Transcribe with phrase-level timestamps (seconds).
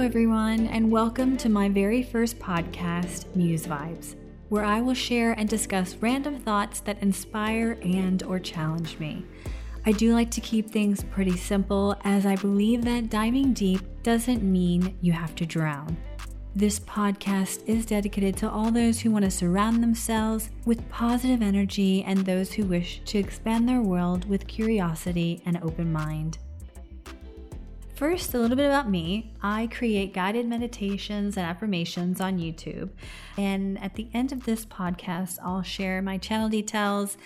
[0.00, 4.16] everyone, and welcome to my very first podcast, Muse Vibes,
[4.48, 9.26] where I will share and discuss random thoughts that inspire and or challenge me.
[9.84, 14.42] I do like to keep things pretty simple as I believe that diving deep doesn't
[14.42, 15.98] mean you have to drown.
[16.56, 22.04] This podcast is dedicated to all those who want to surround themselves with positive energy
[22.04, 26.38] and those who wish to expand their world with curiosity and open mind.
[28.00, 29.34] First, a little bit about me.
[29.42, 32.88] I create guided meditations and affirmations on YouTube.
[33.36, 37.18] And at the end of this podcast, I'll share my channel details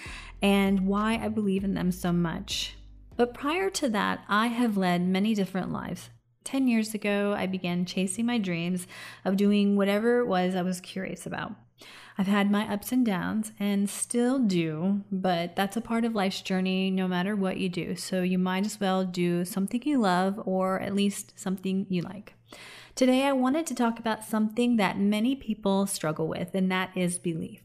[0.42, 2.74] and why I believe in them so much.
[3.16, 6.10] But prior to that, I have led many different lives.
[6.44, 8.86] 10 years ago, I began chasing my dreams
[9.24, 11.52] of doing whatever it was I was curious about.
[12.16, 16.42] I've had my ups and downs and still do, but that's a part of life's
[16.42, 17.96] journey no matter what you do.
[17.96, 22.34] So you might as well do something you love or at least something you like.
[22.94, 27.18] Today, I wanted to talk about something that many people struggle with, and that is
[27.18, 27.62] belief,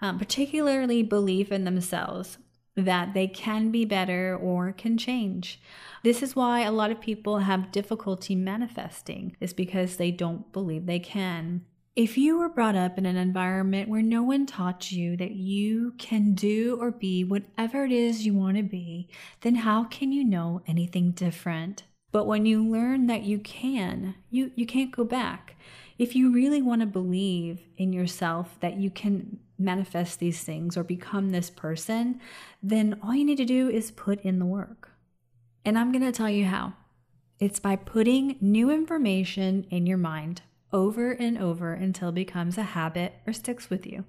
[0.00, 2.38] um, particularly belief in themselves
[2.80, 5.60] that they can be better or can change.
[6.02, 10.86] This is why a lot of people have difficulty manifesting, is because they don't believe
[10.86, 11.64] they can.
[11.96, 15.92] If you were brought up in an environment where no one taught you that you
[15.98, 19.08] can do or be whatever it is you want to be,
[19.40, 21.82] then how can you know anything different?
[22.12, 25.56] But when you learn that you can, you, you can't go back.
[26.00, 30.82] If you really want to believe in yourself that you can manifest these things or
[30.82, 32.22] become this person,
[32.62, 34.92] then all you need to do is put in the work.
[35.62, 36.72] And I'm going to tell you how.
[37.38, 40.40] It's by putting new information in your mind
[40.72, 44.06] over and over until it becomes a habit or sticks with you.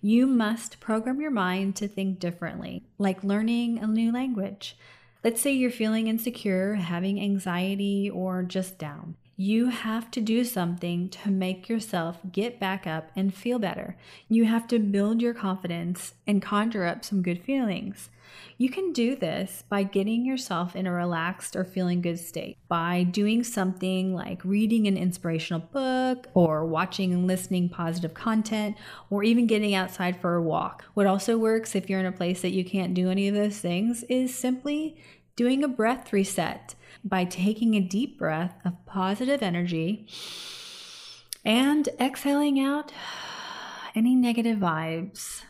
[0.00, 4.78] You must program your mind to think differently, like learning a new language.
[5.22, 9.16] Let's say you're feeling insecure, having anxiety, or just down.
[9.40, 13.96] You have to do something to make yourself get back up and feel better.
[14.28, 18.10] You have to build your confidence and conjure up some good feelings.
[18.56, 23.04] You can do this by getting yourself in a relaxed or feeling good state, by
[23.04, 28.76] doing something like reading an inspirational book or watching and listening positive content,
[29.08, 30.84] or even getting outside for a walk.
[30.94, 33.60] What also works if you're in a place that you can't do any of those
[33.60, 34.96] things is simply
[35.38, 40.04] doing a breath reset by taking a deep breath of positive energy
[41.44, 42.90] and exhaling out
[43.94, 45.42] any negative vibes.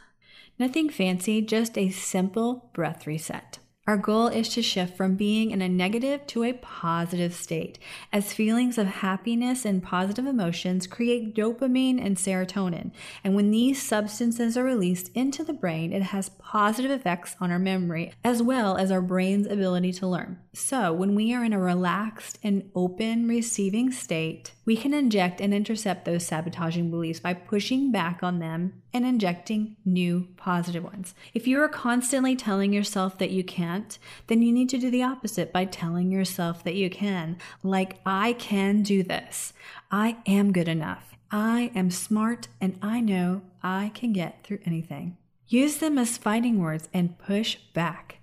[0.58, 3.60] Nothing fancy, just a simple breath reset.
[3.88, 7.78] Our goal is to shift from being in a negative to a positive state,
[8.12, 12.90] as feelings of happiness and positive emotions create dopamine and serotonin.
[13.24, 17.58] And when these substances are released into the brain, it has positive effects on our
[17.58, 20.38] memory as well as our brain's ability to learn.
[20.52, 25.54] So, when we are in a relaxed and open receiving state, we can inject and
[25.54, 31.14] intercept those sabotaging beliefs by pushing back on them and injecting new positive ones.
[31.32, 33.44] If you are constantly telling yourself that you
[33.78, 37.36] can't, then you need to do the opposite by telling yourself that you can.
[37.62, 39.52] Like, I can do this.
[39.90, 41.16] I am good enough.
[41.30, 45.16] I am smart and I know I can get through anything.
[45.46, 48.18] Use them as fighting words and push back.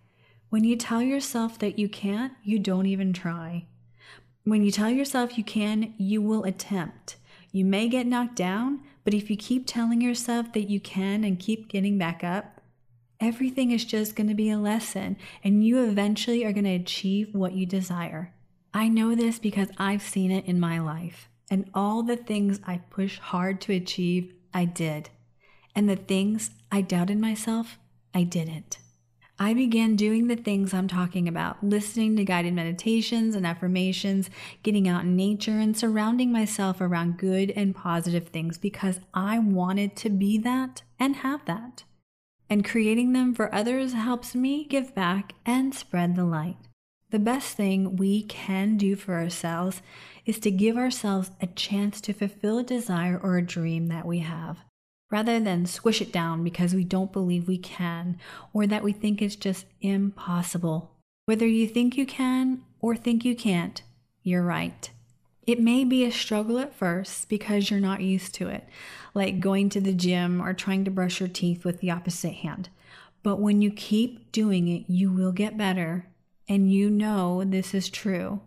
[0.49, 3.65] When you tell yourself that you can't, you don't even try.
[4.43, 7.17] When you tell yourself you can, you will attempt.
[7.51, 11.39] You may get knocked down, but if you keep telling yourself that you can and
[11.39, 12.54] keep getting back up,
[13.19, 17.33] everything is just going to be a lesson and you eventually are going to achieve
[17.33, 18.33] what you desire.
[18.73, 21.29] I know this because I've seen it in my life.
[21.49, 25.09] And all the things I pushed hard to achieve, I did.
[25.75, 27.77] And the things I doubted myself,
[28.13, 28.79] I didn't.
[29.37, 34.29] I began doing the things I'm talking about, listening to guided meditations and affirmations,
[34.63, 39.97] getting out in nature, and surrounding myself around good and positive things because I wanted
[39.97, 41.83] to be that and have that.
[42.49, 46.57] And creating them for others helps me give back and spread the light.
[47.11, 49.81] The best thing we can do for ourselves
[50.25, 54.19] is to give ourselves a chance to fulfill a desire or a dream that we
[54.19, 54.59] have
[55.11, 58.17] rather than squish it down because we don't believe we can
[58.53, 60.91] or that we think it's just impossible.
[61.25, 63.81] Whether you think you can or think you can't,
[64.23, 64.89] you're right.
[65.47, 68.67] It may be a struggle at first because you're not used to it,
[69.13, 72.69] like going to the gym or trying to brush your teeth with the opposite hand.
[73.21, 76.07] But when you keep doing it, you will get better,
[76.49, 78.41] and you know this is true.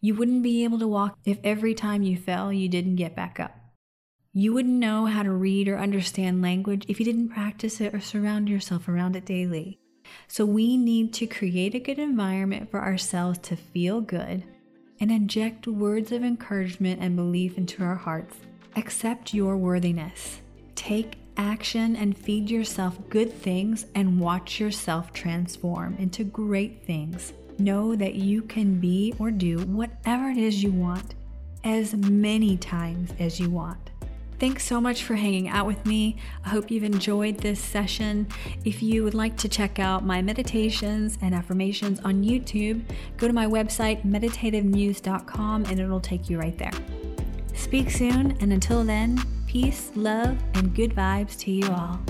[0.00, 3.38] You wouldn't be able to walk if every time you fell, you didn't get back
[3.38, 3.54] up.
[4.32, 8.00] You wouldn't know how to read or understand language if you didn't practice it or
[8.00, 9.78] surround yourself around it daily.
[10.26, 14.44] So, we need to create a good environment for ourselves to feel good
[15.00, 18.36] and inject words of encouragement and belief into our hearts.
[18.76, 20.40] Accept your worthiness.
[20.74, 27.32] Take action and feed yourself good things and watch yourself transform into great things.
[27.58, 31.14] Know that you can be or do whatever it is you want
[31.64, 33.79] as many times as you want.
[34.40, 36.16] Thanks so much for hanging out with me.
[36.46, 38.26] I hope you've enjoyed this session.
[38.64, 42.82] If you would like to check out my meditations and affirmations on YouTube,
[43.18, 46.72] go to my website, meditativemuse.com, and it'll take you right there.
[47.52, 52.00] Speak soon, and until then, peace, love, and good vibes to you all.